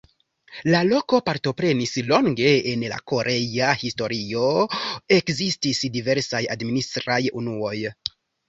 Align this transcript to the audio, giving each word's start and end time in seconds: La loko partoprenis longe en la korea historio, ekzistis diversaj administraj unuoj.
La 0.75 0.79
loko 0.85 1.17
partoprenis 1.29 1.91
longe 2.07 2.53
en 2.71 2.87
la 2.93 2.97
korea 3.13 3.75
historio, 3.83 4.49
ekzistis 5.19 5.83
diversaj 5.99 6.45
administraj 6.57 7.23
unuoj. 7.45 7.77